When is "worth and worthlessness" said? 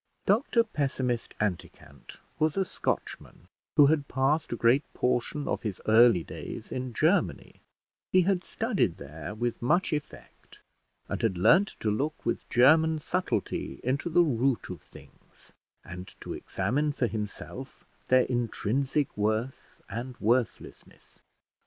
19.15-21.19